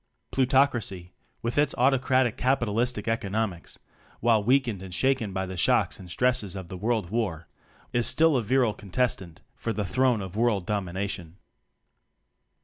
Plutocracy, 0.31 1.13
with 1.43 1.59
its 1.59 1.75
autocratic 1.77 2.35
capi 2.35 2.65
talistic 2.65 3.07
economics 3.07 3.77
(while 4.19 4.43
weakened 4.43 4.81
and 4.81 4.91
shaken 4.91 5.31
by 5.31 5.45
the 5.45 5.55
shocks 5.55 5.99
and 5.99 6.09
stresses 6.09 6.55
of 6.55 6.69
the 6.69 6.75
World 6.75 7.11
War) 7.11 7.47
is 7.93 8.07
still 8.07 8.35
a 8.35 8.41
virile 8.41 8.73
contestant 8.73 9.41
for 9.55 9.71
the 9.71 9.85
throne 9.85 10.19
of 10.19 10.35
World 10.35 10.65
Dominion. 10.65 11.37